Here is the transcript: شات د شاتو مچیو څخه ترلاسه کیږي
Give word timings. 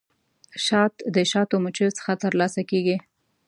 شات 0.65 0.93
د 1.15 1.17
شاتو 1.31 1.55
مچیو 1.63 1.89
څخه 1.97 2.11
ترلاسه 2.23 2.61
کیږي 2.69 2.97